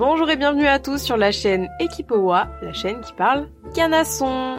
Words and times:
Bonjour 0.00 0.30
et 0.30 0.36
bienvenue 0.36 0.66
à 0.66 0.78
tous 0.78 0.96
sur 0.96 1.18
la 1.18 1.30
chaîne 1.30 1.68
Equipowa, 1.78 2.48
la 2.62 2.72
chaîne 2.72 3.02
qui 3.02 3.12
parle 3.12 3.50
canasson. 3.74 4.56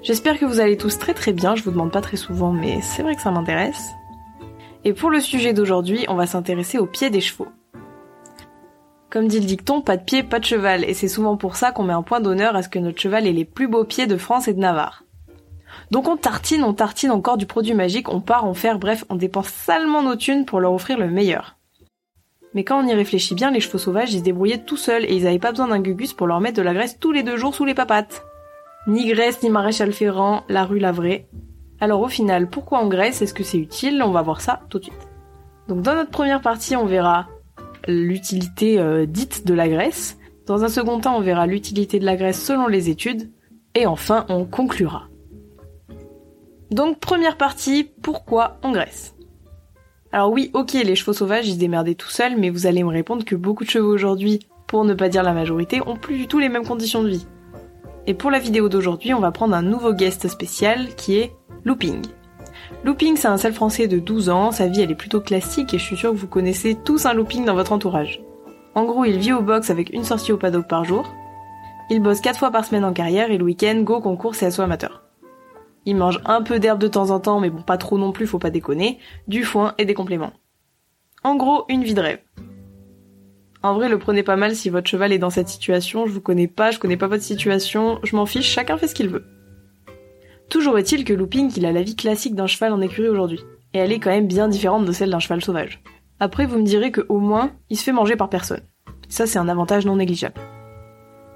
J'espère 0.00 0.38
que 0.38 0.44
vous 0.44 0.60
allez 0.60 0.76
tous 0.76 0.96
très 0.96 1.12
très 1.12 1.32
bien, 1.32 1.56
je 1.56 1.64
vous 1.64 1.72
demande 1.72 1.90
pas 1.90 2.00
très 2.00 2.16
souvent 2.16 2.52
mais 2.52 2.80
c'est 2.80 3.02
vrai 3.02 3.16
que 3.16 3.20
ça 3.20 3.32
m'intéresse. 3.32 3.88
Et 4.84 4.92
pour 4.92 5.10
le 5.10 5.18
sujet 5.18 5.54
d'aujourd'hui, 5.54 6.04
on 6.06 6.14
va 6.14 6.28
s'intéresser 6.28 6.78
aux 6.78 6.86
pieds 6.86 7.10
des 7.10 7.20
chevaux. 7.20 7.48
Comme 9.10 9.26
dit 9.26 9.40
le 9.40 9.46
dicton, 9.46 9.80
pas 9.82 9.96
de 9.96 10.04
pied, 10.04 10.22
pas 10.22 10.38
de 10.38 10.44
cheval, 10.44 10.84
et 10.84 10.94
c'est 10.94 11.08
souvent 11.08 11.36
pour 11.36 11.56
ça 11.56 11.72
qu'on 11.72 11.82
met 11.82 11.92
un 11.92 12.02
point 12.02 12.20
d'honneur 12.20 12.54
à 12.54 12.62
ce 12.62 12.68
que 12.68 12.78
notre 12.78 13.00
cheval 13.00 13.26
ait 13.26 13.32
les 13.32 13.44
plus 13.44 13.66
beaux 13.66 13.82
pieds 13.82 14.06
de 14.06 14.16
France 14.16 14.46
et 14.46 14.54
de 14.54 14.60
Navarre. 14.60 15.02
Donc 15.90 16.06
on 16.06 16.16
tartine, 16.16 16.62
on 16.62 16.74
tartine 16.74 17.10
encore 17.10 17.38
du 17.38 17.46
produit 17.46 17.74
magique, 17.74 18.08
on 18.08 18.20
part 18.20 18.44
en 18.44 18.54
faire, 18.54 18.78
bref, 18.78 19.04
on 19.08 19.16
dépense 19.16 19.48
salement 19.48 20.04
nos 20.04 20.14
thunes 20.14 20.44
pour 20.44 20.60
leur 20.60 20.72
offrir 20.72 20.96
le 20.96 21.10
meilleur. 21.10 21.56
Mais 22.54 22.64
quand 22.64 22.82
on 22.82 22.86
y 22.86 22.94
réfléchit 22.94 23.34
bien, 23.34 23.50
les 23.50 23.60
chevaux 23.60 23.78
sauvages, 23.78 24.12
ils 24.12 24.18
se 24.18 24.24
débrouillaient 24.24 24.64
tout 24.64 24.76
seuls 24.76 25.04
et 25.04 25.14
ils 25.14 25.26
avaient 25.26 25.38
pas 25.38 25.52
besoin 25.52 25.68
d'un 25.68 25.80
gugus 25.80 26.12
pour 26.12 26.26
leur 26.26 26.40
mettre 26.40 26.56
de 26.56 26.62
la 26.62 26.74
graisse 26.74 26.98
tous 26.98 27.12
les 27.12 27.22
deux 27.22 27.36
jours 27.36 27.54
sous 27.54 27.64
les 27.64 27.74
papates. 27.74 28.24
Ni 28.86 29.06
graisse, 29.06 29.42
ni 29.42 29.50
maréchal 29.50 29.92
ferrant, 29.92 30.42
la 30.48 30.64
rue 30.64 30.78
lavrée. 30.78 31.28
Alors 31.80 32.00
au 32.00 32.08
final, 32.08 32.48
pourquoi 32.48 32.82
on 32.82 32.88
graisse? 32.88 33.22
Est-ce 33.22 33.34
que 33.34 33.44
c'est 33.44 33.58
utile? 33.58 34.02
On 34.02 34.10
va 34.10 34.22
voir 34.22 34.40
ça 34.40 34.62
tout 34.68 34.78
de 34.78 34.84
suite. 34.84 35.08
Donc 35.68 35.82
dans 35.82 35.94
notre 35.94 36.10
première 36.10 36.40
partie, 36.40 36.76
on 36.76 36.86
verra 36.86 37.28
l'utilité 37.86 38.80
euh, 38.80 39.06
dite 39.06 39.46
de 39.46 39.54
la 39.54 39.68
graisse. 39.68 40.18
Dans 40.46 40.64
un 40.64 40.68
second 40.68 40.98
temps, 40.98 41.16
on 41.16 41.20
verra 41.20 41.46
l'utilité 41.46 42.00
de 42.00 42.04
la 42.04 42.16
graisse 42.16 42.42
selon 42.42 42.66
les 42.66 42.90
études. 42.90 43.30
Et 43.74 43.86
enfin, 43.86 44.26
on 44.28 44.44
conclura. 44.44 45.08
Donc 46.70 46.98
première 46.98 47.36
partie, 47.36 47.84
pourquoi 48.02 48.58
on 48.62 48.72
graisse? 48.72 49.14
Alors 50.12 50.32
oui, 50.32 50.50
ok, 50.54 50.72
les 50.72 50.96
chevaux 50.96 51.12
sauvages, 51.12 51.46
ils 51.46 51.54
se 51.54 51.58
démerdaient 51.58 51.94
tout 51.94 52.08
seuls, 52.08 52.36
mais 52.36 52.50
vous 52.50 52.66
allez 52.66 52.82
me 52.82 52.88
répondre 52.88 53.24
que 53.24 53.36
beaucoup 53.36 53.64
de 53.64 53.70
chevaux 53.70 53.92
aujourd'hui, 53.92 54.40
pour 54.66 54.84
ne 54.84 54.94
pas 54.94 55.08
dire 55.08 55.22
la 55.22 55.32
majorité, 55.32 55.80
ont 55.86 55.96
plus 55.96 56.16
du 56.16 56.26
tout 56.26 56.40
les 56.40 56.48
mêmes 56.48 56.66
conditions 56.66 57.02
de 57.02 57.10
vie. 57.10 57.26
Et 58.06 58.14
pour 58.14 58.30
la 58.30 58.40
vidéo 58.40 58.68
d'aujourd'hui, 58.68 59.14
on 59.14 59.20
va 59.20 59.30
prendre 59.30 59.54
un 59.54 59.62
nouveau 59.62 59.92
guest 59.92 60.26
spécial 60.26 60.94
qui 60.96 61.18
est 61.18 61.32
Looping. 61.64 62.02
Looping, 62.84 63.16
c'est 63.16 63.28
un 63.28 63.36
seul 63.36 63.52
français 63.52 63.86
de 63.86 63.98
12 63.98 64.30
ans, 64.30 64.50
sa 64.50 64.66
vie 64.66 64.80
elle 64.80 64.90
est 64.90 64.96
plutôt 64.96 65.20
classique 65.20 65.74
et 65.74 65.78
je 65.78 65.84
suis 65.84 65.96
sûre 65.96 66.12
que 66.12 66.16
vous 66.16 66.26
connaissez 66.26 66.74
tous 66.74 67.06
un 67.06 67.12
looping 67.12 67.44
dans 67.44 67.54
votre 67.54 67.72
entourage. 67.72 68.20
En 68.74 68.84
gros, 68.84 69.04
il 69.04 69.18
vit 69.18 69.32
au 69.32 69.42
box 69.42 69.70
avec 69.70 69.90
une 69.90 70.04
sortie 70.04 70.32
au 70.32 70.36
paddock 70.36 70.66
par 70.66 70.84
jour. 70.84 71.12
Il 71.90 72.00
bosse 72.00 72.20
4 72.20 72.38
fois 72.38 72.50
par 72.50 72.64
semaine 72.64 72.84
en 72.84 72.92
carrière 72.92 73.30
et 73.30 73.38
le 73.38 73.44
week-end, 73.44 73.80
go 73.82 74.00
concours 74.00 74.34
c'est 74.34 74.46
assaut 74.46 74.62
amateur. 74.62 75.02
Il 75.86 75.96
mange 75.96 76.20
un 76.24 76.42
peu 76.42 76.58
d'herbe 76.58 76.80
de 76.80 76.88
temps 76.88 77.10
en 77.10 77.20
temps, 77.20 77.40
mais 77.40 77.50
bon, 77.50 77.62
pas 77.62 77.78
trop 77.78 77.98
non 77.98 78.12
plus, 78.12 78.26
faut 78.26 78.38
pas 78.38 78.50
déconner, 78.50 78.98
du 79.28 79.44
foin 79.44 79.74
et 79.78 79.84
des 79.84 79.94
compléments. 79.94 80.32
En 81.22 81.36
gros, 81.36 81.64
une 81.68 81.84
vie 81.84 81.94
de 81.94 82.00
rêve. 82.00 82.20
En 83.62 83.74
vrai, 83.74 83.88
le 83.88 83.98
prenez 83.98 84.22
pas 84.22 84.36
mal 84.36 84.54
si 84.54 84.70
votre 84.70 84.88
cheval 84.88 85.12
est 85.12 85.18
dans 85.18 85.30
cette 85.30 85.48
situation, 85.48 86.06
je 86.06 86.12
vous 86.12 86.20
connais 86.20 86.48
pas, 86.48 86.70
je 86.70 86.78
connais 86.78 86.96
pas 86.96 87.08
votre 87.08 87.22
situation, 87.22 87.98
je 88.02 88.16
m'en 88.16 88.24
fiche, 88.24 88.50
chacun 88.50 88.78
fait 88.78 88.88
ce 88.88 88.94
qu'il 88.94 89.08
veut. 89.08 89.24
Toujours 90.48 90.78
est-il 90.78 91.04
que 91.04 91.12
Looping, 91.12 91.52
il 91.56 91.66
a 91.66 91.72
la 91.72 91.82
vie 91.82 91.94
classique 91.94 92.34
d'un 92.34 92.46
cheval 92.46 92.72
en 92.72 92.80
écurie 92.80 93.08
aujourd'hui. 93.08 93.40
Et 93.72 93.78
elle 93.78 93.92
est 93.92 94.00
quand 94.00 94.10
même 94.10 94.26
bien 94.26 94.48
différente 94.48 94.84
de 94.84 94.92
celle 94.92 95.10
d'un 95.10 95.20
cheval 95.20 95.42
sauvage. 95.42 95.82
Après, 96.18 96.46
vous 96.46 96.58
me 96.58 96.64
direz 96.64 96.90
que 96.90 97.06
au 97.08 97.18
moins, 97.18 97.52
il 97.68 97.76
se 97.76 97.84
fait 97.84 97.92
manger 97.92 98.16
par 98.16 98.28
personne. 98.28 98.62
Ça, 99.08 99.26
c'est 99.26 99.38
un 99.38 99.48
avantage 99.48 99.86
non 99.86 99.96
négligeable. 99.96 100.40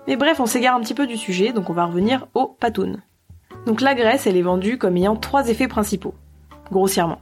Mais 0.06 0.16
bref, 0.16 0.40
on 0.40 0.46
s'égare 0.46 0.74
un 0.74 0.80
petit 0.80 0.94
peu 0.94 1.06
du 1.06 1.16
sujet, 1.16 1.52
donc 1.52 1.70
on 1.70 1.74
va 1.74 1.86
revenir 1.86 2.26
au 2.34 2.46
patoun. 2.46 3.02
Donc 3.66 3.80
la 3.80 3.94
graisse, 3.94 4.26
elle 4.26 4.36
est 4.36 4.42
vendue 4.42 4.78
comme 4.78 4.96
ayant 4.96 5.16
trois 5.16 5.48
effets 5.48 5.68
principaux. 5.68 6.14
Grossièrement. 6.70 7.20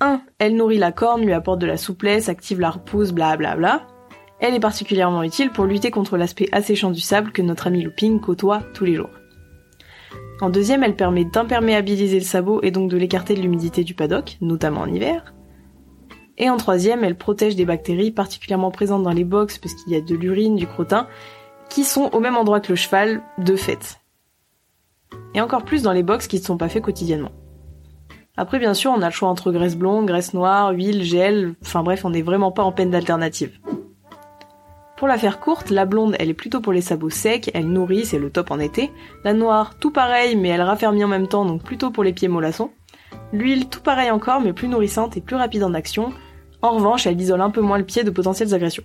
1. 0.00 0.20
Elle 0.38 0.56
nourrit 0.56 0.78
la 0.78 0.92
corne, 0.92 1.22
lui 1.24 1.32
apporte 1.32 1.60
de 1.60 1.66
la 1.66 1.76
souplesse, 1.76 2.28
active 2.28 2.60
la 2.60 2.70
repousse, 2.70 3.12
bla 3.12 3.36
bla 3.36 3.56
bla. 3.56 3.86
Elle 4.40 4.54
est 4.54 4.60
particulièrement 4.60 5.22
utile 5.22 5.50
pour 5.50 5.64
lutter 5.64 5.90
contre 5.90 6.16
l'aspect 6.16 6.48
asséchant 6.52 6.90
du 6.90 7.00
sable 7.00 7.32
que 7.32 7.42
notre 7.42 7.68
ami 7.68 7.82
Looping 7.82 8.20
côtoie 8.20 8.62
tous 8.74 8.84
les 8.84 8.94
jours. 8.94 9.10
En 10.40 10.50
deuxième, 10.50 10.82
elle 10.82 10.96
permet 10.96 11.24
d'imperméabiliser 11.24 12.18
le 12.18 12.24
sabot 12.24 12.60
et 12.62 12.70
donc 12.70 12.90
de 12.90 12.96
l'écarter 12.96 13.34
de 13.34 13.40
l'humidité 13.40 13.84
du 13.84 13.94
paddock, 13.94 14.36
notamment 14.40 14.82
en 14.82 14.92
hiver. 14.92 15.32
Et 16.36 16.50
en 16.50 16.56
troisième, 16.56 17.04
elle 17.04 17.16
protège 17.16 17.54
des 17.54 17.64
bactéries 17.64 18.10
particulièrement 18.10 18.72
présentes 18.72 19.04
dans 19.04 19.12
les 19.12 19.24
box 19.24 19.58
parce 19.58 19.74
qu'il 19.74 19.92
y 19.92 19.96
a 19.96 20.00
de 20.00 20.14
l'urine, 20.16 20.56
du 20.56 20.66
crottin, 20.66 21.06
qui 21.70 21.84
sont 21.84 22.10
au 22.12 22.20
même 22.20 22.36
endroit 22.36 22.60
que 22.60 22.72
le 22.72 22.76
cheval, 22.76 23.22
de 23.38 23.54
fait. 23.54 24.00
Et 25.34 25.40
encore 25.40 25.64
plus 25.64 25.82
dans 25.82 25.92
les 25.92 26.02
box 26.02 26.26
qui 26.26 26.38
ne 26.38 26.44
sont 26.44 26.56
pas 26.56 26.68
faits 26.68 26.82
quotidiennement. 26.82 27.32
Après, 28.36 28.58
bien 28.58 28.74
sûr, 28.74 28.92
on 28.92 29.02
a 29.02 29.06
le 29.06 29.12
choix 29.12 29.28
entre 29.28 29.52
graisse 29.52 29.76
blonde, 29.76 30.06
graisse 30.06 30.34
noire, 30.34 30.72
huile, 30.72 31.04
gel, 31.04 31.54
enfin 31.62 31.82
bref, 31.82 32.04
on 32.04 32.10
n'est 32.10 32.22
vraiment 32.22 32.50
pas 32.50 32.64
en 32.64 32.72
peine 32.72 32.90
d'alternative. 32.90 33.58
Pour 34.96 35.08
la 35.08 35.18
faire 35.18 35.38
courte, 35.38 35.70
la 35.70 35.86
blonde, 35.86 36.16
elle 36.18 36.30
est 36.30 36.34
plutôt 36.34 36.60
pour 36.60 36.72
les 36.72 36.80
sabots 36.80 37.10
secs, 37.10 37.50
elle 37.54 37.68
nourrit, 37.68 38.06
c'est 38.06 38.18
le 38.18 38.30
top 38.30 38.50
en 38.50 38.58
été. 38.58 38.90
La 39.22 39.34
noire, 39.34 39.78
tout 39.78 39.90
pareil, 39.90 40.34
mais 40.34 40.48
elle 40.48 40.62
raffermit 40.62 41.04
en 41.04 41.08
même 41.08 41.28
temps, 41.28 41.44
donc 41.44 41.62
plutôt 41.62 41.90
pour 41.90 42.04
les 42.04 42.12
pieds 42.12 42.28
mollassons. 42.28 42.70
L'huile, 43.32 43.68
tout 43.68 43.80
pareil 43.80 44.10
encore, 44.10 44.40
mais 44.40 44.52
plus 44.52 44.68
nourrissante 44.68 45.16
et 45.16 45.20
plus 45.20 45.36
rapide 45.36 45.64
en 45.64 45.74
action. 45.74 46.12
En 46.62 46.70
revanche, 46.70 47.06
elle 47.06 47.20
isole 47.20 47.40
un 47.40 47.50
peu 47.50 47.60
moins 47.60 47.78
le 47.78 47.84
pied 47.84 48.02
de 48.02 48.10
potentielles 48.10 48.54
agressions. 48.54 48.84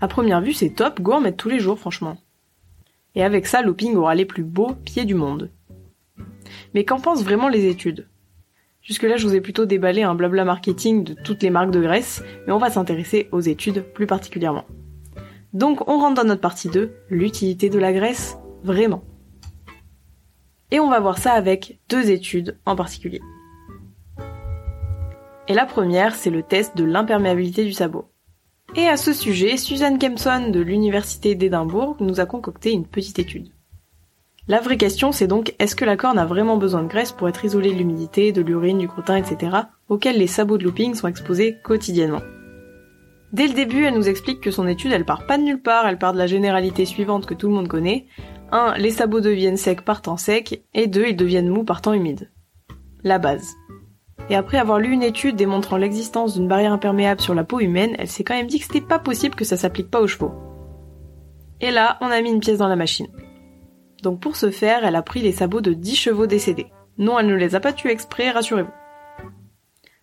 À 0.00 0.08
première 0.08 0.40
vue, 0.40 0.52
c'est 0.52 0.70
top, 0.70 1.00
go 1.00 1.12
en 1.12 1.20
mettre 1.20 1.38
tous 1.38 1.48
les 1.48 1.58
jours, 1.58 1.78
franchement. 1.78 2.16
Et 3.14 3.22
avec 3.22 3.46
ça, 3.46 3.62
Looping 3.62 3.94
aura 3.96 4.14
les 4.14 4.24
plus 4.24 4.42
beaux 4.42 4.74
pieds 4.84 5.04
du 5.04 5.14
monde. 5.14 5.50
Mais 6.74 6.84
qu'en 6.84 7.00
pensent 7.00 7.24
vraiment 7.24 7.48
les 7.48 7.66
études? 7.66 8.08
Jusque-là, 8.80 9.16
je 9.16 9.26
vous 9.26 9.34
ai 9.34 9.40
plutôt 9.40 9.64
déballé 9.64 10.02
un 10.02 10.14
blabla 10.14 10.44
marketing 10.44 11.04
de 11.04 11.14
toutes 11.14 11.42
les 11.42 11.50
marques 11.50 11.70
de 11.70 11.80
graisse, 11.80 12.22
mais 12.46 12.52
on 12.52 12.58
va 12.58 12.70
s'intéresser 12.70 13.28
aux 13.30 13.40
études 13.40 13.84
plus 13.94 14.06
particulièrement. 14.06 14.64
Donc, 15.52 15.88
on 15.88 15.98
rentre 15.98 16.14
dans 16.14 16.28
notre 16.28 16.40
partie 16.40 16.68
2, 16.68 16.92
l'utilité 17.10 17.70
de 17.70 17.78
la 17.78 17.92
graisse, 17.92 18.38
vraiment. 18.64 19.04
Et 20.70 20.80
on 20.80 20.88
va 20.88 21.00
voir 21.00 21.18
ça 21.18 21.32
avec 21.32 21.78
deux 21.90 22.10
études 22.10 22.58
en 22.64 22.74
particulier. 22.74 23.20
Et 25.46 25.54
la 25.54 25.66
première, 25.66 26.14
c'est 26.14 26.30
le 26.30 26.42
test 26.42 26.76
de 26.76 26.84
l'imperméabilité 26.84 27.64
du 27.64 27.72
sabot. 27.72 28.11
Et 28.74 28.88
à 28.88 28.96
ce 28.96 29.12
sujet, 29.12 29.58
Suzanne 29.58 29.98
Kempson 29.98 30.48
de 30.48 30.60
l'Université 30.60 31.34
d'Édimbourg 31.34 31.96
nous 32.00 32.20
a 32.20 32.26
concocté 32.26 32.72
une 32.72 32.86
petite 32.86 33.18
étude. 33.18 33.50
La 34.48 34.60
vraie 34.60 34.78
question, 34.78 35.12
c'est 35.12 35.26
donc 35.26 35.54
est-ce 35.58 35.76
que 35.76 35.84
la 35.84 35.98
corne 35.98 36.18
a 36.18 36.24
vraiment 36.24 36.56
besoin 36.56 36.82
de 36.82 36.88
graisse 36.88 37.12
pour 37.12 37.28
être 37.28 37.44
isolée 37.44 37.72
de 37.72 37.78
l'humidité, 37.78 38.32
de 38.32 38.40
l'urine, 38.40 38.78
du 38.78 38.88
crottin, 38.88 39.16
etc., 39.16 39.56
auxquels 39.90 40.18
les 40.18 40.26
sabots 40.26 40.56
de 40.56 40.64
looping 40.64 40.94
sont 40.94 41.06
exposés 41.06 41.58
quotidiennement? 41.62 42.22
Dès 43.32 43.46
le 43.46 43.54
début, 43.54 43.84
elle 43.84 43.94
nous 43.94 44.08
explique 44.08 44.40
que 44.40 44.50
son 44.50 44.66
étude, 44.66 44.92
elle 44.92 45.04
part 45.04 45.26
pas 45.26 45.36
de 45.36 45.42
nulle 45.42 45.62
part, 45.62 45.86
elle 45.86 45.98
part 45.98 46.14
de 46.14 46.18
la 46.18 46.26
généralité 46.26 46.86
suivante 46.86 47.26
que 47.26 47.34
tout 47.34 47.48
le 47.48 47.54
monde 47.54 47.68
connaît. 47.68 48.06
1. 48.52 48.78
Les 48.78 48.90
sabots 48.90 49.20
deviennent 49.20 49.58
secs 49.58 49.82
par 49.82 50.00
temps 50.00 50.16
sec, 50.16 50.64
et 50.72 50.86
2. 50.86 51.08
Ils 51.08 51.16
deviennent 51.16 51.48
mous 51.48 51.64
par 51.64 51.82
temps 51.82 51.92
humide. 51.92 52.30
La 53.04 53.18
base. 53.18 53.48
Et 54.30 54.36
après 54.36 54.58
avoir 54.58 54.78
lu 54.78 54.92
une 54.92 55.02
étude 55.02 55.36
démontrant 55.36 55.76
l'existence 55.76 56.34
d'une 56.34 56.48
barrière 56.48 56.72
imperméable 56.72 57.20
sur 57.20 57.34
la 57.34 57.44
peau 57.44 57.60
humaine, 57.60 57.94
elle 57.98 58.08
s'est 58.08 58.24
quand 58.24 58.34
même 58.34 58.46
dit 58.46 58.58
que 58.58 58.66
c'était 58.66 58.80
pas 58.80 58.98
possible 58.98 59.34
que 59.34 59.44
ça 59.44 59.56
s'applique 59.56 59.90
pas 59.90 60.00
aux 60.00 60.06
chevaux. 60.06 60.32
Et 61.60 61.70
là, 61.70 61.98
on 62.00 62.06
a 62.06 62.20
mis 62.22 62.30
une 62.30 62.40
pièce 62.40 62.58
dans 62.58 62.68
la 62.68 62.76
machine. 62.76 63.08
Donc 64.02 64.20
pour 64.20 64.36
ce 64.36 64.50
faire, 64.50 64.84
elle 64.84 64.96
a 64.96 65.02
pris 65.02 65.20
les 65.20 65.32
sabots 65.32 65.60
de 65.60 65.72
10 65.72 65.96
chevaux 65.96 66.26
décédés. 66.26 66.66
Non, 66.98 67.18
elle 67.18 67.28
ne 67.28 67.34
les 67.34 67.54
a 67.54 67.60
pas 67.60 67.72
tués 67.72 67.92
exprès, 67.92 68.30
rassurez-vous. 68.30 68.70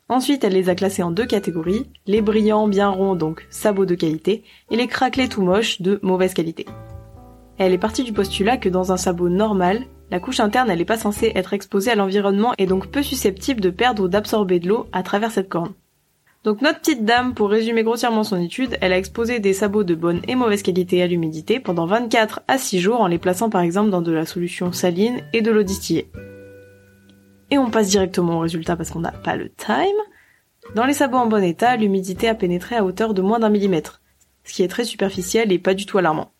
Ensuite, 0.07 0.43
elle 0.43 0.53
les 0.53 0.69
a 0.69 0.75
classés 0.75 1.03
en 1.03 1.11
deux 1.11 1.27
catégories, 1.27 1.85
les 2.07 2.21
brillants 2.21 2.67
bien 2.67 2.89
ronds, 2.89 3.15
donc 3.15 3.45
sabots 3.51 3.85
de 3.85 3.93
qualité, 3.93 4.43
et 4.71 4.75
les 4.75 4.87
craquelés 4.87 5.29
tout 5.29 5.43
moches 5.43 5.81
de 5.81 5.99
mauvaise 6.01 6.33
qualité. 6.33 6.65
elle 7.59 7.73
est 7.73 7.77
partie 7.77 8.03
du 8.03 8.13
postulat 8.13 8.57
que 8.57 8.69
dans 8.69 8.91
un 8.91 8.97
sabot 8.97 9.29
normal, 9.29 9.85
la 10.11 10.19
couche 10.19 10.39
interne 10.39 10.73
n'est 10.73 10.85
pas 10.85 10.97
censée 10.97 11.31
être 11.35 11.53
exposée 11.53 11.91
à 11.91 11.95
l'environnement 11.95 12.53
et 12.57 12.65
donc 12.65 12.87
peu 12.87 13.03
susceptible 13.03 13.61
de 13.61 13.69
perdre 13.69 14.03
ou 14.03 14.07
d'absorber 14.07 14.59
de 14.59 14.67
l'eau 14.67 14.87
à 14.91 15.03
travers 15.03 15.31
cette 15.31 15.49
corne. 15.49 15.73
Donc 16.43 16.61
notre 16.61 16.79
petite 16.79 17.03
dame, 17.03 17.33
pour 17.33 17.49
résumer 17.49 17.83
grossièrement 17.83 18.23
son 18.23 18.41
étude, 18.41 18.77
elle 18.79 18.93
a 18.93 18.97
exposé 18.97 19.39
des 19.39 19.53
sabots 19.53 19.83
de 19.83 19.93
bonne 19.93 20.21
et 20.27 20.35
mauvaise 20.35 20.63
qualité 20.63 21.03
à 21.03 21.07
l'humidité 21.07 21.59
pendant 21.59 21.85
24 21.85 22.41
à 22.47 22.57
6 22.57 22.79
jours 22.79 23.01
en 23.01 23.07
les 23.07 23.17
plaçant 23.17 23.49
par 23.49 23.61
exemple 23.61 23.89
dans 23.89 24.01
de 24.01 24.13
la 24.13 24.25
solution 24.25 24.71
saline 24.71 25.21
et 25.33 25.41
de 25.41 25.51
l'eau 25.51 25.63
distillée. 25.63 26.09
Et 27.51 27.57
on 27.57 27.69
passe 27.69 27.89
directement 27.89 28.37
au 28.37 28.39
résultat 28.39 28.77
parce 28.77 28.91
qu'on 28.91 29.01
n'a 29.01 29.11
pas 29.11 29.35
le 29.35 29.49
time. 29.49 29.85
Dans 30.75 30.85
les 30.85 30.93
sabots 30.93 31.17
en 31.17 31.25
bon 31.25 31.43
état, 31.43 31.75
l'humidité 31.75 32.29
a 32.29 32.35
pénétré 32.35 32.75
à 32.77 32.85
hauteur 32.85 33.13
de 33.13 33.21
moins 33.21 33.39
d'un 33.39 33.49
millimètre, 33.49 34.01
ce 34.43 34.53
qui 34.53 34.63
est 34.63 34.67
très 34.67 34.85
superficiel 34.85 35.51
et 35.51 35.59
pas 35.59 35.73
du 35.73 35.85
tout 35.85 35.97
alarmant. 35.97 36.31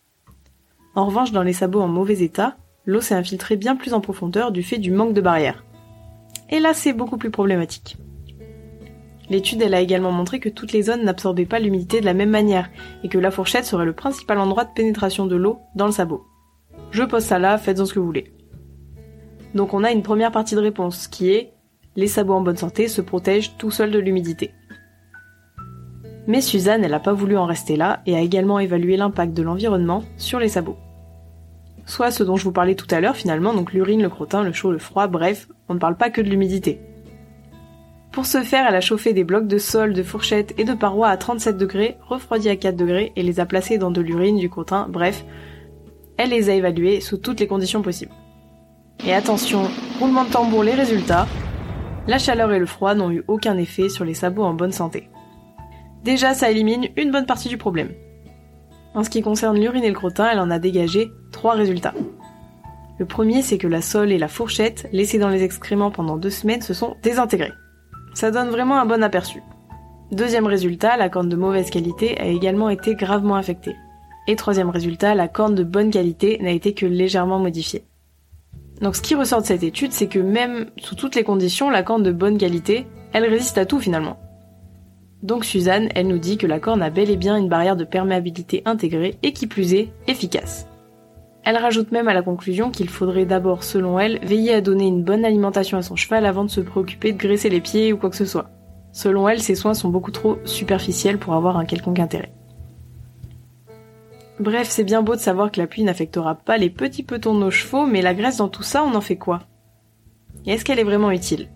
En 0.94 1.04
revanche, 1.06 1.32
dans 1.32 1.42
les 1.42 1.52
sabots 1.52 1.80
en 1.80 1.88
mauvais 1.88 2.20
état, 2.20 2.56
l'eau 2.86 3.00
s'est 3.00 3.14
infiltrée 3.14 3.56
bien 3.56 3.76
plus 3.76 3.94
en 3.94 4.00
profondeur 4.00 4.52
du 4.52 4.62
fait 4.62 4.78
du 4.78 4.90
manque 4.90 5.14
de 5.14 5.20
barrière. 5.20 5.64
Et 6.48 6.60
là, 6.60 6.74
c'est 6.74 6.92
beaucoup 6.92 7.16
plus 7.16 7.30
problématique. 7.30 7.96
L'étude 9.30 9.62
elle 9.62 9.74
a 9.74 9.80
également 9.80 10.10
montré 10.10 10.40
que 10.40 10.48
toutes 10.48 10.72
les 10.72 10.82
zones 10.82 11.04
n'absorbaient 11.04 11.46
pas 11.46 11.60
l'humidité 11.60 12.00
de 12.00 12.06
la 12.06 12.14
même 12.14 12.30
manière 12.30 12.68
et 13.04 13.08
que 13.08 13.18
la 13.18 13.30
fourchette 13.30 13.64
serait 13.64 13.84
le 13.84 13.92
principal 13.92 14.38
endroit 14.38 14.64
de 14.64 14.74
pénétration 14.74 15.26
de 15.26 15.36
l'eau 15.36 15.60
dans 15.76 15.86
le 15.86 15.92
sabot. 15.92 16.26
Je 16.90 17.04
pose 17.04 17.22
ça 17.22 17.38
là, 17.38 17.56
faites-en 17.56 17.86
ce 17.86 17.94
que 17.94 18.00
vous 18.00 18.06
voulez. 18.06 18.32
Donc 19.54 19.72
on 19.72 19.84
a 19.84 19.92
une 19.92 20.02
première 20.02 20.32
partie 20.32 20.56
de 20.56 20.60
réponse 20.60 21.06
qui 21.06 21.30
est 21.30 21.52
les 21.96 22.08
sabots 22.08 22.34
en 22.34 22.40
bonne 22.40 22.56
santé 22.56 22.88
se 22.88 23.00
protègent 23.00 23.56
tout 23.56 23.70
seuls 23.70 23.90
de 23.90 23.98
l'humidité. 23.98 24.52
Mais 26.26 26.40
Suzanne, 26.40 26.84
elle 26.84 26.92
n'a 26.92 27.00
pas 27.00 27.12
voulu 27.12 27.36
en 27.36 27.46
rester 27.46 27.76
là 27.76 28.02
et 28.06 28.16
a 28.16 28.20
également 28.20 28.58
évalué 28.58 28.96
l'impact 28.96 29.32
de 29.32 29.42
l'environnement 29.42 30.04
sur 30.16 30.38
les 30.38 30.48
sabots. 30.48 30.76
Soit 31.90 32.12
ce 32.12 32.22
dont 32.22 32.36
je 32.36 32.44
vous 32.44 32.52
parlais 32.52 32.76
tout 32.76 32.86
à 32.92 33.00
l'heure 33.00 33.16
finalement, 33.16 33.52
donc 33.52 33.72
l'urine, 33.72 34.00
le 34.00 34.08
crottin, 34.08 34.44
le 34.44 34.52
chaud, 34.52 34.70
le 34.70 34.78
froid, 34.78 35.08
bref, 35.08 35.48
on 35.68 35.74
ne 35.74 35.80
parle 35.80 35.96
pas 35.96 36.08
que 36.08 36.20
de 36.20 36.30
l'humidité. 36.30 36.78
Pour 38.12 38.26
ce 38.26 38.44
faire, 38.44 38.64
elle 38.68 38.76
a 38.76 38.80
chauffé 38.80 39.12
des 39.12 39.24
blocs 39.24 39.48
de 39.48 39.58
sol, 39.58 39.92
de 39.92 40.04
fourchettes 40.04 40.54
et 40.56 40.62
de 40.62 40.74
parois 40.74 41.08
à 41.08 41.16
37 41.16 41.56
degrés, 41.56 41.96
refroidis 42.08 42.48
à 42.48 42.54
4 42.54 42.76
degrés 42.76 43.12
et 43.16 43.24
les 43.24 43.40
a 43.40 43.44
placés 43.44 43.76
dans 43.76 43.90
de 43.90 44.00
l'urine, 44.00 44.36
du 44.36 44.48
crottin, 44.48 44.86
bref, 44.88 45.24
elle 46.16 46.30
les 46.30 46.48
a 46.48 46.54
évalués 46.54 47.00
sous 47.00 47.16
toutes 47.16 47.40
les 47.40 47.48
conditions 47.48 47.82
possibles. 47.82 48.14
Et 49.04 49.12
attention, 49.12 49.62
roulement 49.98 50.22
de 50.22 50.30
tambour, 50.30 50.62
les 50.62 50.74
résultats. 50.74 51.26
La 52.06 52.18
chaleur 52.18 52.52
et 52.52 52.60
le 52.60 52.66
froid 52.66 52.94
n'ont 52.94 53.10
eu 53.10 53.24
aucun 53.26 53.58
effet 53.58 53.88
sur 53.88 54.04
les 54.04 54.14
sabots 54.14 54.44
en 54.44 54.54
bonne 54.54 54.70
santé. 54.70 55.08
Déjà, 56.04 56.34
ça 56.34 56.52
élimine 56.52 56.86
une 56.96 57.10
bonne 57.10 57.26
partie 57.26 57.48
du 57.48 57.58
problème. 57.58 57.90
En 58.94 59.02
ce 59.02 59.10
qui 59.10 59.22
concerne 59.22 59.58
l'urine 59.58 59.82
et 59.82 59.88
le 59.88 59.94
crottin, 59.94 60.28
elle 60.30 60.38
en 60.38 60.52
a 60.52 60.60
dégagé 60.60 61.10
trois 61.32 61.54
résultats. 61.54 61.94
Le 62.98 63.06
premier, 63.06 63.42
c'est 63.42 63.58
que 63.58 63.66
la 63.66 63.80
sole 63.80 64.12
et 64.12 64.18
la 64.18 64.28
fourchette, 64.28 64.88
laissées 64.92 65.18
dans 65.18 65.30
les 65.30 65.42
excréments 65.42 65.90
pendant 65.90 66.16
deux 66.16 66.30
semaines, 66.30 66.62
se 66.62 66.74
sont 66.74 66.96
désintégrées. 67.02 67.52
Ça 68.14 68.30
donne 68.30 68.50
vraiment 68.50 68.78
un 68.78 68.86
bon 68.86 69.02
aperçu. 69.02 69.42
Deuxième 70.12 70.46
résultat, 70.46 70.96
la 70.96 71.08
corne 71.08 71.28
de 71.28 71.36
mauvaise 71.36 71.70
qualité 71.70 72.20
a 72.20 72.26
également 72.26 72.68
été 72.68 72.94
gravement 72.94 73.36
affectée. 73.36 73.76
Et 74.26 74.36
troisième 74.36 74.68
résultat, 74.70 75.14
la 75.14 75.28
corne 75.28 75.54
de 75.54 75.64
bonne 75.64 75.90
qualité 75.90 76.38
n'a 76.40 76.50
été 76.50 76.74
que 76.74 76.84
légèrement 76.84 77.38
modifiée. 77.38 77.84
Donc 78.80 78.96
ce 78.96 79.02
qui 79.02 79.14
ressort 79.14 79.42
de 79.42 79.46
cette 79.46 79.62
étude, 79.62 79.92
c'est 79.92 80.08
que 80.08 80.18
même 80.18 80.66
sous 80.78 80.94
toutes 80.94 81.14
les 81.14 81.24
conditions, 81.24 81.70
la 81.70 81.82
corne 81.82 82.02
de 82.02 82.12
bonne 82.12 82.38
qualité, 82.38 82.86
elle 83.12 83.24
résiste 83.24 83.58
à 83.58 83.66
tout 83.66 83.78
finalement. 83.78 84.18
Donc 85.22 85.44
Suzanne, 85.44 85.88
elle 85.94 86.08
nous 86.08 86.18
dit 86.18 86.38
que 86.38 86.46
la 86.46 86.60
corne 86.60 86.82
a 86.82 86.90
bel 86.90 87.10
et 87.10 87.16
bien 87.16 87.36
une 87.36 87.48
barrière 87.48 87.76
de 87.76 87.84
perméabilité 87.84 88.62
intégrée 88.64 89.18
et 89.22 89.32
qui 89.32 89.46
plus 89.46 89.74
est, 89.74 89.92
efficace. 90.06 90.66
Elle 91.50 91.56
rajoute 91.56 91.90
même 91.90 92.06
à 92.06 92.14
la 92.14 92.22
conclusion 92.22 92.70
qu'il 92.70 92.88
faudrait 92.88 93.24
d'abord, 93.24 93.64
selon 93.64 93.98
elle, 93.98 94.20
veiller 94.22 94.54
à 94.54 94.60
donner 94.60 94.86
une 94.86 95.02
bonne 95.02 95.24
alimentation 95.24 95.76
à 95.78 95.82
son 95.82 95.96
cheval 95.96 96.24
avant 96.24 96.44
de 96.44 96.48
se 96.48 96.60
préoccuper 96.60 97.12
de 97.12 97.18
graisser 97.18 97.48
les 97.48 97.60
pieds 97.60 97.92
ou 97.92 97.96
quoi 97.96 98.08
que 98.08 98.14
ce 98.14 98.24
soit. 98.24 98.50
Selon 98.92 99.28
elle, 99.28 99.42
ces 99.42 99.56
soins 99.56 99.74
sont 99.74 99.88
beaucoup 99.88 100.12
trop 100.12 100.38
superficiels 100.44 101.18
pour 101.18 101.34
avoir 101.34 101.56
un 101.56 101.64
quelconque 101.64 101.98
intérêt. 101.98 102.32
Bref, 104.38 104.68
c'est 104.70 104.84
bien 104.84 105.02
beau 105.02 105.16
de 105.16 105.20
savoir 105.20 105.50
que 105.50 105.58
la 105.58 105.66
pluie 105.66 105.82
n'affectera 105.82 106.36
pas 106.36 106.56
les 106.56 106.70
petits 106.70 107.02
petons 107.02 107.34
de 107.34 107.40
nos 107.40 107.50
chevaux, 107.50 107.84
mais 107.84 108.00
la 108.00 108.14
graisse 108.14 108.36
dans 108.36 108.48
tout 108.48 108.62
ça, 108.62 108.84
on 108.84 108.94
en 108.94 109.00
fait 109.00 109.16
quoi? 109.16 109.40
Et 110.46 110.52
est-ce 110.52 110.64
qu'elle 110.64 110.78
est 110.78 110.84
vraiment 110.84 111.10
utile? 111.10 111.48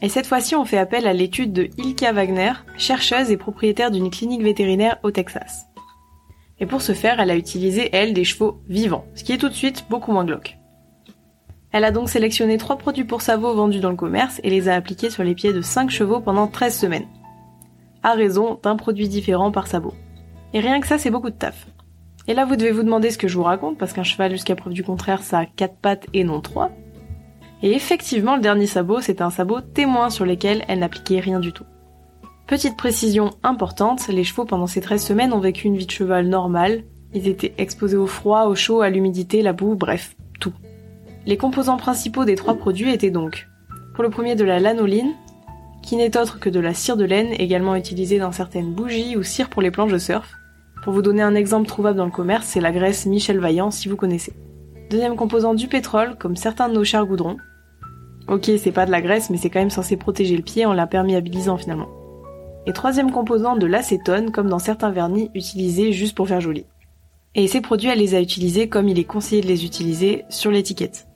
Et 0.00 0.08
cette 0.08 0.26
fois-ci, 0.26 0.56
on 0.56 0.64
fait 0.64 0.78
appel 0.78 1.06
à 1.06 1.12
l'étude 1.12 1.52
de 1.52 1.68
Ilka 1.76 2.12
Wagner, 2.12 2.52
chercheuse 2.78 3.30
et 3.30 3.36
propriétaire 3.36 3.90
d'une 3.90 4.08
clinique 4.08 4.42
vétérinaire 4.42 4.96
au 5.02 5.10
Texas. 5.10 5.66
Et 6.60 6.66
pour 6.66 6.82
ce 6.82 6.92
faire, 6.92 7.20
elle 7.20 7.30
a 7.30 7.36
utilisé, 7.36 7.90
elle, 7.92 8.14
des 8.14 8.24
chevaux 8.24 8.60
vivants, 8.68 9.06
ce 9.14 9.24
qui 9.24 9.32
est 9.32 9.38
tout 9.38 9.48
de 9.48 9.54
suite 9.54 9.86
beaucoup 9.90 10.12
moins 10.12 10.24
glauque. 10.24 10.56
Elle 11.72 11.84
a 11.84 11.90
donc 11.90 12.08
sélectionné 12.08 12.56
trois 12.56 12.78
produits 12.78 13.04
pour 13.04 13.20
sabots 13.20 13.54
vendus 13.54 13.80
dans 13.80 13.90
le 13.90 13.96
commerce 13.96 14.40
et 14.44 14.50
les 14.50 14.68
a 14.68 14.74
appliqués 14.74 15.10
sur 15.10 15.24
les 15.24 15.34
pieds 15.34 15.52
de 15.52 15.60
5 15.60 15.90
chevaux 15.90 16.20
pendant 16.20 16.46
13 16.46 16.78
semaines. 16.78 17.08
À 18.04 18.12
raison 18.12 18.60
d'un 18.62 18.76
produit 18.76 19.08
différent 19.08 19.50
par 19.50 19.66
sabot. 19.66 19.94
Et 20.52 20.60
rien 20.60 20.78
que 20.78 20.86
ça, 20.86 20.98
c'est 20.98 21.10
beaucoup 21.10 21.30
de 21.30 21.34
taf. 21.34 21.66
Et 22.28 22.34
là, 22.34 22.44
vous 22.44 22.54
devez 22.54 22.70
vous 22.70 22.84
demander 22.84 23.10
ce 23.10 23.18
que 23.18 23.26
je 23.26 23.36
vous 23.36 23.42
raconte, 23.42 23.76
parce 23.76 23.92
qu'un 23.92 24.04
cheval, 24.04 24.30
jusqu'à 24.30 24.54
preuve 24.54 24.72
du 24.72 24.84
contraire, 24.84 25.24
ça 25.24 25.40
a 25.40 25.46
4 25.46 25.74
pattes 25.76 26.06
et 26.14 26.22
non 26.22 26.40
3. 26.40 26.70
Et 27.62 27.72
effectivement, 27.72 28.36
le 28.36 28.42
dernier 28.42 28.66
sabot, 28.66 29.00
c'est 29.00 29.20
un 29.20 29.30
sabot 29.30 29.60
témoin 29.60 30.10
sur 30.10 30.24
lequel 30.24 30.64
elle 30.68 30.78
n'appliquait 30.78 31.18
rien 31.18 31.40
du 31.40 31.52
tout. 31.52 31.64
Petite 32.46 32.76
précision 32.76 33.30
importante, 33.42 34.06
les 34.08 34.22
chevaux 34.22 34.44
pendant 34.44 34.66
ces 34.66 34.82
13 34.82 35.02
semaines 35.02 35.32
ont 35.32 35.40
vécu 35.40 35.66
une 35.66 35.78
vie 35.78 35.86
de 35.86 35.90
cheval 35.90 36.28
normale. 36.28 36.84
Ils 37.14 37.26
étaient 37.26 37.54
exposés 37.56 37.96
au 37.96 38.06
froid, 38.06 38.44
au 38.44 38.54
chaud, 38.54 38.82
à 38.82 38.90
l'humidité, 38.90 39.40
la 39.40 39.54
boue, 39.54 39.76
bref, 39.76 40.14
tout. 40.40 40.52
Les 41.24 41.38
composants 41.38 41.78
principaux 41.78 42.26
des 42.26 42.34
trois 42.34 42.54
produits 42.54 42.92
étaient 42.92 43.10
donc, 43.10 43.48
pour 43.94 44.04
le 44.04 44.10
premier 44.10 44.36
de 44.36 44.44
la 44.44 44.60
lanoline, 44.60 45.14
qui 45.82 45.96
n'est 45.96 46.18
autre 46.18 46.38
que 46.38 46.50
de 46.50 46.60
la 46.60 46.74
cire 46.74 46.98
de 46.98 47.06
laine, 47.06 47.32
également 47.38 47.76
utilisée 47.76 48.18
dans 48.18 48.32
certaines 48.32 48.74
bougies 48.74 49.16
ou 49.16 49.22
cire 49.22 49.48
pour 49.48 49.62
les 49.62 49.70
planches 49.70 49.92
de 49.92 49.98
surf. 49.98 50.34
Pour 50.82 50.92
vous 50.92 51.02
donner 51.02 51.22
un 51.22 51.34
exemple 51.34 51.66
trouvable 51.66 51.96
dans 51.96 52.04
le 52.04 52.10
commerce, 52.10 52.46
c'est 52.46 52.60
la 52.60 52.72
graisse 52.72 53.06
Michel 53.06 53.38
Vaillant 53.38 53.70
si 53.70 53.88
vous 53.88 53.96
connaissez. 53.96 54.34
Deuxième 54.90 55.16
composant 55.16 55.54
du 55.54 55.66
pétrole, 55.66 56.16
comme 56.18 56.36
certains 56.36 56.68
de 56.68 56.74
nos 56.74 56.84
chers 56.84 57.06
goudrons. 57.06 57.38
Ok, 58.28 58.50
c'est 58.58 58.70
pas 58.70 58.84
de 58.84 58.90
la 58.90 59.00
graisse, 59.00 59.30
mais 59.30 59.38
c'est 59.38 59.48
quand 59.48 59.60
même 59.60 59.70
censé 59.70 59.96
protéger 59.96 60.36
le 60.36 60.42
pied 60.42 60.66
en 60.66 60.74
l'imperméabilisant 60.74 61.56
finalement 61.56 61.88
et 62.66 62.72
troisième 62.72 63.10
composant 63.10 63.56
de 63.56 63.66
l'acétone 63.66 64.32
comme 64.32 64.48
dans 64.48 64.58
certains 64.58 64.90
vernis 64.90 65.30
utilisés 65.34 65.92
juste 65.92 66.16
pour 66.16 66.28
faire 66.28 66.40
joli. 66.40 66.64
Et 67.34 67.48
ces 67.48 67.60
produits, 67.60 67.88
elle 67.88 67.98
les 67.98 68.14
a 68.14 68.20
utilisés 68.20 68.68
comme 68.68 68.88
il 68.88 68.98
est 68.98 69.04
conseillé 69.04 69.42
de 69.42 69.48
les 69.48 69.64
utiliser 69.64 70.24
sur 70.28 70.50
l'étiquette. 70.50 71.08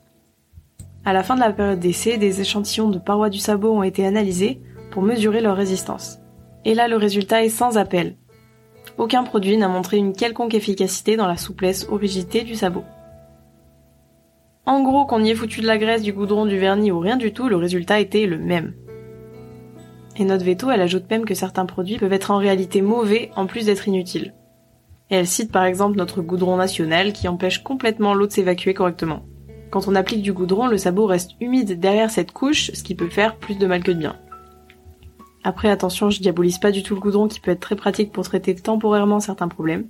À 1.04 1.12
la 1.12 1.22
fin 1.22 1.36
de 1.36 1.40
la 1.40 1.52
période 1.52 1.78
d'essai, 1.78 2.18
des 2.18 2.40
échantillons 2.40 2.90
de 2.90 2.98
parois 2.98 3.30
du 3.30 3.38
sabot 3.38 3.72
ont 3.72 3.82
été 3.82 4.04
analysés 4.04 4.60
pour 4.90 5.02
mesurer 5.02 5.40
leur 5.40 5.56
résistance. 5.56 6.18
Et 6.64 6.74
là, 6.74 6.88
le 6.88 6.96
résultat 6.96 7.44
est 7.44 7.50
sans 7.50 7.78
appel. 7.78 8.16
Aucun 8.98 9.22
produit 9.22 9.56
n'a 9.56 9.68
montré 9.68 9.96
une 9.96 10.12
quelconque 10.12 10.54
efficacité 10.54 11.16
dans 11.16 11.28
la 11.28 11.36
souplesse 11.36 11.86
ou 11.88 11.94
rigidité 11.94 12.42
du 12.42 12.56
sabot. 12.56 12.82
En 14.66 14.82
gros, 14.82 15.06
qu'on 15.06 15.22
y 15.22 15.30
ait 15.30 15.34
foutu 15.36 15.60
de 15.60 15.66
la 15.66 15.78
graisse, 15.78 16.02
du 16.02 16.12
goudron, 16.12 16.46
du 16.46 16.58
vernis 16.58 16.90
ou 16.90 16.98
rien 16.98 17.16
du 17.16 17.32
tout, 17.32 17.48
le 17.48 17.56
résultat 17.56 18.00
était 18.00 18.26
le 18.26 18.38
même. 18.38 18.74
Et 20.18 20.24
notre 20.24 20.44
veto, 20.44 20.70
elle 20.70 20.80
ajoute 20.80 21.08
même 21.08 21.24
que 21.24 21.34
certains 21.34 21.64
produits 21.64 21.96
peuvent 21.96 22.12
être 22.12 22.32
en 22.32 22.38
réalité 22.38 22.82
mauvais 22.82 23.30
en 23.36 23.46
plus 23.46 23.66
d'être 23.66 23.86
inutiles. 23.86 24.34
Et 25.10 25.14
elle 25.14 25.28
cite 25.28 25.52
par 25.52 25.64
exemple 25.64 25.96
notre 25.96 26.20
goudron 26.20 26.56
national 26.56 27.12
qui 27.12 27.28
empêche 27.28 27.62
complètement 27.62 28.14
l'eau 28.14 28.26
de 28.26 28.32
s'évacuer 28.32 28.74
correctement. 28.74 29.24
Quand 29.70 29.86
on 29.86 29.94
applique 29.94 30.22
du 30.22 30.32
goudron, 30.32 30.66
le 30.66 30.76
sabot 30.76 31.06
reste 31.06 31.32
humide 31.40 31.78
derrière 31.78 32.10
cette 32.10 32.32
couche, 32.32 32.72
ce 32.72 32.82
qui 32.82 32.94
peut 32.94 33.08
faire 33.08 33.36
plus 33.36 33.56
de 33.56 33.66
mal 33.66 33.82
que 33.82 33.92
de 33.92 33.98
bien. 33.98 34.16
Après, 35.44 35.70
attention, 35.70 36.10
je 36.10 36.20
diabolise 36.20 36.58
pas 36.58 36.72
du 36.72 36.82
tout 36.82 36.94
le 36.94 37.00
goudron 37.00 37.28
qui 37.28 37.38
peut 37.38 37.52
être 37.52 37.60
très 37.60 37.76
pratique 37.76 38.12
pour 38.12 38.24
traiter 38.24 38.54
temporairement 38.54 39.20
certains 39.20 39.48
problèmes. 39.48 39.86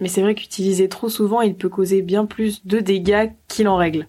Mais 0.00 0.08
c'est 0.08 0.22
vrai 0.22 0.34
qu'utiliser 0.34 0.88
trop 0.88 1.08
souvent, 1.08 1.40
il 1.40 1.56
peut 1.56 1.68
causer 1.68 2.00
bien 2.00 2.26
plus 2.26 2.64
de 2.64 2.78
dégâts 2.78 3.32
qu'il 3.48 3.68
en 3.68 3.76
règle. 3.76 4.08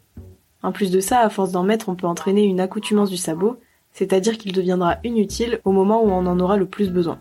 En 0.62 0.72
plus 0.72 0.92
de 0.92 1.00
ça, 1.00 1.20
à 1.20 1.30
force 1.30 1.52
d'en 1.52 1.64
mettre, 1.64 1.90
on 1.90 1.96
peut 1.96 2.08
entraîner 2.08 2.44
une 2.44 2.60
accoutumance 2.60 3.10
du 3.10 3.18
sabot, 3.18 3.58
c'est-à-dire 3.96 4.38
qu'il 4.38 4.52
deviendra 4.52 4.98
inutile 5.06 5.62
au 5.64 5.72
moment 5.72 6.04
où 6.04 6.10
on 6.10 6.26
en 6.26 6.40
aura 6.42 6.58
le 6.58 6.66
plus 6.66 6.90
besoin. 6.90 7.18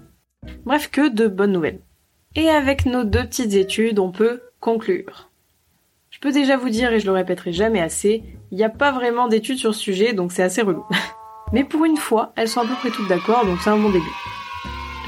Bref, 0.67 0.91
que 0.91 1.09
de 1.09 1.29
bonnes 1.29 1.53
nouvelles. 1.53 1.79
Et 2.35 2.49
avec 2.49 2.85
nos 2.85 3.05
deux 3.05 3.23
petites 3.23 3.55
études, 3.55 4.01
on 4.01 4.11
peut 4.11 4.43
conclure. 4.59 5.31
Je 6.11 6.19
peux 6.19 6.33
déjà 6.33 6.57
vous 6.57 6.71
dire, 6.71 6.93
et 6.93 6.99
je 6.99 7.07
le 7.07 7.13
répéterai 7.13 7.53
jamais 7.53 7.81
assez, 7.81 8.25
il 8.51 8.59
n'y 8.59 8.65
a 8.65 8.71
pas 8.71 8.91
vraiment 8.91 9.29
d'études 9.29 9.59
sur 9.59 9.73
ce 9.73 9.81
sujet, 9.81 10.15
donc 10.15 10.33
c'est 10.33 10.43
assez 10.43 10.63
relou. 10.63 10.85
Mais 11.53 11.63
pour 11.63 11.85
une 11.85 11.97
fois, 11.97 12.33
elles 12.35 12.49
sont 12.49 12.61
à 12.61 12.67
peu 12.67 12.75
près 12.75 12.91
toutes 12.91 13.09
d'accord, 13.09 13.47
donc 13.47 13.61
c'est 13.63 13.71
un 13.71 13.79
bon 13.79 13.91
début. 13.91 14.05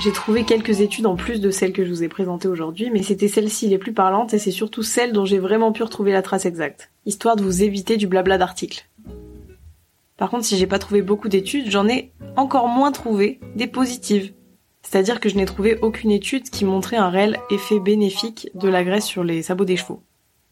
J'ai 0.01 0.13
trouvé 0.13 0.45
quelques 0.45 0.83
études 0.83 1.07
en 1.07 1.17
plus 1.17 1.41
de 1.41 1.51
celles 1.51 1.73
que 1.73 1.85
je 1.85 1.91
vous 1.91 2.05
ai 2.05 2.09
présentées 2.09 2.49
aujourd'hui, 2.49 2.91
mais 2.91 3.03
c'était 3.03 3.29
celles-ci 3.29 3.67
les 3.67 3.79
plus 3.79 3.95
parlantes 3.95 4.35
et 4.35 4.39
c'est 4.39 4.51
surtout 4.53 4.85
celles 4.85 5.13
dont 5.13 5.25
j'ai 5.25 5.39
vraiment 5.39 5.73
pu 5.73 5.83
retrouver 5.83 6.13
la 6.13 6.23
trace 6.23 6.47
exacte, 6.47 6.91
histoire 7.07 7.35
de 7.35 7.43
vous 7.43 7.63
éviter 7.63 7.97
du 7.97 8.07
blabla 8.07 8.39
d'articles. 8.39 8.87
Par 10.17 10.31
contre, 10.31 10.45
si 10.45 10.57
j'ai 10.57 10.67
pas 10.67 10.79
trouvé 10.79 11.03
beaucoup 11.03 11.29
d'études, 11.29 11.71
j'en 11.71 11.89
ai 11.89 12.13
encore 12.37 12.69
moins 12.69 12.93
trouvé 12.93 13.41
des 13.55 13.67
positives. 13.67 14.33
C'est-à-dire 14.83 15.21
que 15.21 15.29
je 15.29 15.37
n'ai 15.37 15.47
trouvé 15.47 15.79
aucune 15.83 16.11
étude 16.11 16.49
qui 16.49 16.65
montrait 16.65 16.97
un 16.97 17.11
réel 17.11 17.39
effet 17.51 17.81
bénéfique 17.81 18.49
de 18.55 18.69
la 18.69 18.85
graisse 18.85 19.05
sur 19.05 19.25
les 19.25 19.43
sabots 19.43 19.65
des 19.65 19.77
chevaux. 19.77 20.03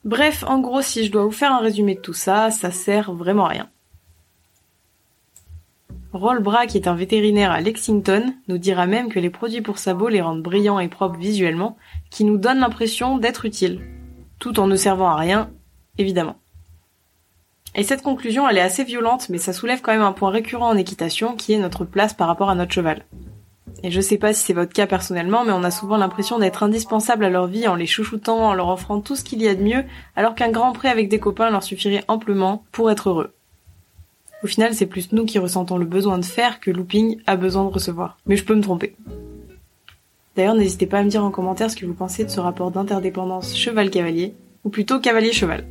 Bref, 0.05 0.45
en 0.47 0.59
gros, 0.59 0.83
si 0.83 1.05
je 1.05 1.11
dois 1.11 1.25
vous 1.25 1.31
faire 1.31 1.53
un 1.53 1.61
résumé 1.61 1.95
de 1.95 2.01
tout 2.01 2.13
ça, 2.13 2.51
ça 2.51 2.71
sert 2.71 3.15
vraiment 3.15 3.47
à 3.47 3.49
rien. 3.49 3.71
Roll 6.13 6.43
Bra, 6.43 6.67
qui 6.67 6.77
est 6.77 6.87
un 6.87 6.95
vétérinaire 6.95 7.51
à 7.51 7.61
Lexington, 7.61 8.35
nous 8.49 8.59
dira 8.59 8.87
même 8.87 9.09
que 9.09 9.19
les 9.19 9.31
produits 9.31 9.63
pour 9.63 9.79
sabots 9.79 10.09
les 10.09 10.21
rendent 10.21 10.43
brillants 10.43 10.79
et 10.79 10.89
propres 10.89 11.19
visuellement, 11.19 11.77
qui 12.11 12.25
nous 12.25 12.37
donnent 12.37 12.61
l'impression 12.61 13.19
d'être 13.19 13.47
utiles. 13.47 13.81
Tout 14.39 14.61
en 14.61 14.67
ne 14.67 14.77
servant 14.77 15.09
à 15.09 15.17
rien, 15.17 15.51
évidemment. 15.97 16.37
Et 17.77 17.83
cette 17.83 18.03
conclusion, 18.03 18.49
elle 18.49 18.59
est 18.59 18.63
assez 18.63 18.85
violente, 18.85 19.29
mais 19.29 19.39
ça 19.39 19.53
soulève 19.53 19.81
quand 19.81 19.93
même 19.93 20.03
un 20.03 20.13
point 20.13 20.31
récurrent 20.31 20.69
en 20.69 20.77
équitation, 20.77 21.35
qui 21.35 21.53
est 21.53 21.59
notre 21.59 21.85
place 21.85 22.15
par 22.15 22.29
rapport 22.29 22.51
à 22.51 22.55
notre 22.55 22.73
cheval. 22.73 23.05
Et 23.83 23.91
je 23.91 24.01
sais 24.01 24.17
pas 24.17 24.33
si 24.33 24.45
c'est 24.45 24.53
votre 24.55 24.73
cas 24.73 24.87
personnellement, 24.87 25.45
mais 25.45 25.53
on 25.53 25.65
a 25.65 25.71
souvent 25.71 25.97
l'impression 25.97 26.39
d'être 26.39 26.63
indispensable 26.63 27.25
à 27.25 27.31
leur 27.31 27.49
vie 27.49 27.69
en 27.69 27.75
les 27.75 27.87
chouchoutant, 27.87 28.47
en 28.47 28.55
leur 28.55 28.69
offrant 28.69 29.01
tout 29.01 29.17
ce 29.17 29.25
qu'il 29.25 29.43
y 29.43 29.49
a 29.49 29.55
de 29.55 29.63
mieux, 29.63 29.85
alors 30.17 30.35
qu'un 30.35 30.51
grand 30.51 30.73
prêt 30.73 30.89
avec 30.89 31.09
des 31.09 31.19
copains 31.19 31.51
leur 31.51 31.63
suffirait 31.63 32.05
amplement 32.09 32.65
pour 32.73 32.91
être 32.91 33.11
heureux. 33.11 33.35
Au 34.43 34.47
final, 34.47 34.75
c'est 34.75 34.87
plus 34.87 35.13
nous 35.13 35.25
qui 35.25 35.39
ressentons 35.39 35.77
le 35.77 35.85
besoin 35.85 36.19
de 36.19 36.25
faire 36.25 36.61
que 36.61 36.71
Looping 36.71 37.21
a 37.27 37.37
besoin 37.37 37.65
de 37.65 37.71
recevoir. 37.71 38.19
Mais 38.27 38.37
je 38.37 38.45
peux 38.45 38.55
me 38.55 38.63
tromper. 38.63 38.95
D'ailleurs, 40.37 40.55
n'hésitez 40.55 40.87
pas 40.87 40.99
à 40.99 41.03
me 41.03 41.11
dire 41.11 41.25
en 41.25 41.31
commentaire 41.31 41.71
ce 41.71 41.77
que 41.77 41.87
vous 41.87 41.95
pensez 41.95 42.25
de 42.25 42.31
ce 42.31 42.41
rapport 42.41 42.71
d'interdépendance 42.71 43.57
cheval-cavalier, 43.57 44.35
ou 44.65 44.71
plutôt 44.71 45.01
cavalier-cheval. 45.01 45.65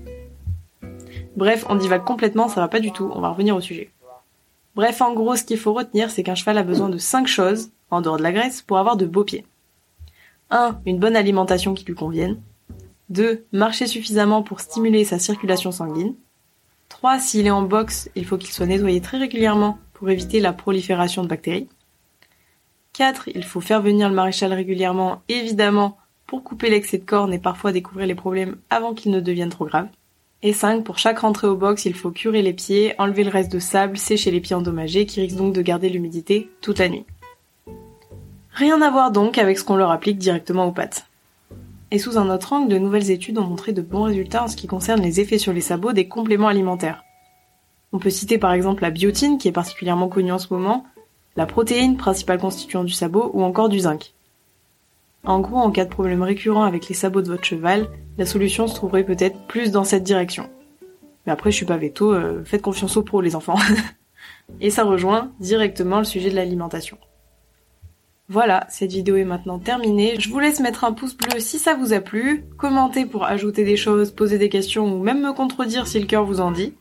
Bref, 1.36 1.66
on 1.70 1.76
divague 1.76 2.04
complètement, 2.04 2.48
ça 2.48 2.62
va 2.62 2.68
pas 2.68 2.80
du 2.80 2.92
tout, 2.92 3.12
on 3.14 3.22
va 3.22 3.30
revenir 3.30 3.56
au 3.56 3.62
sujet. 3.62 3.92
Bref, 4.76 5.02
en 5.02 5.14
gros, 5.14 5.36
ce 5.36 5.44
qu'il 5.44 5.58
faut 5.58 5.74
retenir, 5.74 6.10
c'est 6.10 6.24
qu'un 6.24 6.36
cheval 6.36 6.58
a 6.58 6.64
besoin 6.64 6.90
de 6.90 6.98
5 6.98 7.28
choses, 7.28 7.72
en 7.92 8.02
dehors 8.02 8.18
de 8.18 8.24
la 8.24 8.32
graisse, 8.32 8.62
pour 8.62 8.78
avoir 8.78 8.98
de 8.98 9.06
beaux 9.06 9.24
pieds. 9.24 9.46
1. 10.50 10.82
Une 10.86 11.00
bonne 11.00 11.16
alimentation 11.16 11.74
qui 11.74 11.86
lui 11.86 11.96
convienne. 11.96 12.42
2. 13.10 13.46
Marcher 13.52 13.88
suffisamment 13.88 14.42
pour 14.44 14.60
stimuler 14.60 15.04
sa 15.06 15.20
circulation 15.20 15.72
sanguine. 15.72 16.16
3. 16.90 17.20
S'il 17.20 17.48
est 17.48 17.52
en 17.52 17.64
boxe, 17.64 18.10
il 18.16 18.26
faut 18.26 18.38
qu'il 18.38 18.52
soit 18.52 18.66
nettoyé 18.66 19.02
très 19.02 19.18
régulièrement 19.18 19.78
pour 19.94 20.10
éviter 20.10 20.40
la 20.40 20.54
prolifération 20.54 21.24
de 21.24 21.28
bactéries. 21.28 21.70
4. 22.94 23.30
Il 23.34 23.44
faut 23.44 23.62
faire 23.62 23.82
venir 23.82 24.10
le 24.10 24.16
maréchal 24.16 24.54
régulièrement, 24.54 25.22
évidemment, 25.30 25.98
pour 26.28 26.44
couper 26.44 26.70
l'excès 26.70 26.98
de 27.00 27.06
cornes 27.06 27.34
et 27.34 27.40
parfois 27.40 27.72
découvrir 27.72 28.08
les 28.08 28.16
problèmes 28.16 28.58
avant 28.70 28.94
qu'ils 28.94 29.12
ne 29.12 29.20
deviennent 29.20 29.50
trop 29.50 29.66
graves. 29.66 29.90
Et 30.46 30.52
5. 30.52 30.84
Pour 30.84 30.98
chaque 30.98 31.20
rentrée 31.20 31.48
au 31.48 31.56
box, 31.56 31.86
il 31.86 31.94
faut 31.94 32.12
curer 32.12 32.42
les 32.42 32.52
pieds, 32.52 32.94
enlever 32.98 33.24
le 33.24 33.30
reste 33.30 33.52
de 33.52 33.60
sable, 33.60 33.98
sécher 33.98 34.30
les 34.30 34.42
pieds 34.42 34.58
endommagés 34.58 35.06
qui 35.06 35.22
risquent 35.22 35.38
donc 35.38 35.54
de 35.54 35.62
garder 35.62 35.88
l'humidité 35.88 36.50
toute 36.60 36.80
la 36.80 36.90
nuit. 36.90 37.06
Rien 38.52 38.82
à 38.82 38.92
voir 38.92 39.12
donc 39.12 39.38
avec 39.38 39.58
ce 39.58 39.64
qu'on 39.64 39.78
leur 39.78 39.90
applique 39.90 40.18
directement 40.18 40.68
aux 40.68 40.74
pattes. 40.74 41.08
Et 41.92 41.98
sous 41.98 42.18
un 42.18 42.30
autre 42.30 42.52
angle, 42.52 42.74
de 42.74 42.78
nouvelles 42.78 43.10
études 43.10 43.38
ont 43.38 43.48
montré 43.48 43.72
de 43.72 43.82
bons 43.82 44.04
résultats 44.04 44.44
en 44.44 44.48
ce 44.50 44.58
qui 44.58 44.68
concerne 44.68 45.02
les 45.02 45.22
effets 45.22 45.38
sur 45.38 45.54
les 45.54 45.62
sabots 45.62 45.94
des 45.94 46.10
compléments 46.10 46.50
alimentaires. 46.50 47.06
On 47.94 48.00
peut 48.00 48.10
citer 48.10 48.38
par 48.38 48.52
exemple 48.52 48.82
la 48.82 48.92
biotine, 48.92 49.38
qui 49.38 49.48
est 49.48 49.54
particulièrement 49.54 50.10
connue 50.10 50.34
en 50.34 50.40
ce 50.40 50.54
moment, 50.54 50.86
la 51.38 51.46
protéine, 51.46 51.96
principal 51.96 52.38
constituant 52.38 52.84
du 52.84 52.94
sabot, 52.94 53.32
ou 53.34 53.44
encore 53.44 53.70
du 53.70 53.80
zinc. 53.80 54.13
En 55.26 55.40
gros, 55.40 55.58
en 55.58 55.72
cas 55.72 55.86
de 55.86 55.90
problème 55.90 56.22
récurrent 56.22 56.64
avec 56.64 56.90
les 56.90 56.96
sabots 56.96 57.22
de 57.22 57.30
votre 57.30 57.46
cheval, 57.46 57.88
la 58.18 58.26
solution 58.26 58.68
se 58.68 58.76
trouverait 58.76 59.06
peut-être 59.06 59.40
plus 59.48 59.72
dans 59.72 59.86
cette 59.86 60.04
direction. 60.04 60.50
Mais 61.26 61.32
après, 61.32 61.52
je 61.52 61.56
suis 61.56 61.66
pas 61.66 61.78
veto, 61.78 62.14
euh, 62.14 62.44
faites 62.44 62.62
confiance 62.62 62.98
aux 62.98 63.04
pros 63.04 63.22
les 63.22 63.36
enfants. 63.36 63.58
Et 64.60 64.70
ça 64.70 64.84
rejoint 64.84 65.32
directement 65.40 66.00
le 66.00 66.04
sujet 66.04 66.30
de 66.30 66.36
l'alimentation. 66.36 66.98
Voilà, 68.30 68.66
cette 68.70 68.92
vidéo 68.92 69.16
est 69.16 69.26
maintenant 69.26 69.60
terminée. 69.60 70.16
Je 70.20 70.30
vous 70.30 70.40
laisse 70.40 70.60
mettre 70.60 70.84
un 70.84 70.94
pouce 70.94 71.16
bleu 71.16 71.40
si 71.40 71.60
ça 71.60 71.76
vous 71.76 71.94
a 71.94 72.00
plu, 72.00 72.46
commenter 72.58 73.06
pour 73.06 73.26
ajouter 73.26 73.64
des 73.64 73.78
choses, 73.78 74.12
poser 74.12 74.38
des 74.38 74.50
questions 74.50 74.94
ou 74.94 75.02
même 75.02 75.22
me 75.22 75.34
contredire 75.34 75.88
si 75.88 76.00
le 76.00 76.06
cœur 76.06 76.26
vous 76.26 76.42
en 76.42 76.52
dit. 76.52 76.74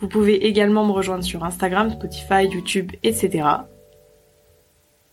Vous 0.00 0.08
pouvez 0.08 0.46
également 0.46 0.86
me 0.86 0.92
rejoindre 0.92 1.24
sur 1.24 1.44
Instagram, 1.44 1.90
Spotify, 1.90 2.46
YouTube, 2.50 2.92
etc. 3.02 3.46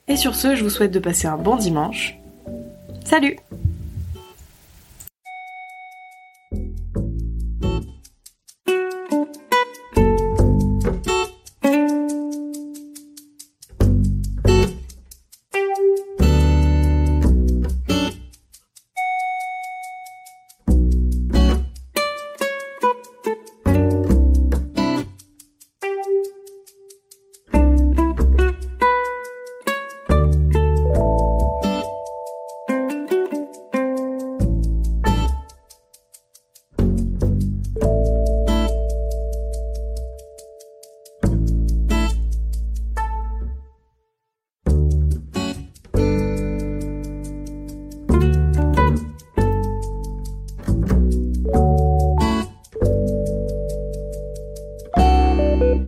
Et 0.07 0.15
sur 0.15 0.36
ce, 0.36 0.55
je 0.55 0.63
vous 0.63 0.69
souhaite 0.69 0.93
de 0.93 1.00
passer 1.00 1.27
un 1.27 1.38
bon 1.38 1.57
dimanche. 1.57 2.17
Salut 3.07 3.39